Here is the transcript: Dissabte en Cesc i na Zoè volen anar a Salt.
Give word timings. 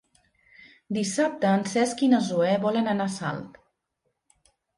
Dissabte 0.97 1.51
en 1.57 1.65
Cesc 1.73 2.01
i 2.07 2.09
na 2.15 2.23
Zoè 2.29 2.55
volen 2.65 2.91
anar 2.95 3.09
a 3.11 3.17
Salt. 3.19 3.61